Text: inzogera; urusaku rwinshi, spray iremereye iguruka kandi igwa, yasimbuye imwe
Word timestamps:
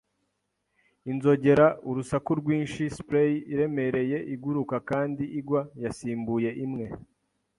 inzogera; 1.11 1.65
urusaku 1.89 2.31
rwinshi, 2.39 2.81
spray 2.97 3.31
iremereye 3.53 4.17
iguruka 4.33 4.75
kandi 4.89 5.23
igwa, 5.39 5.61
yasimbuye 5.83 6.49
imwe 6.65 6.85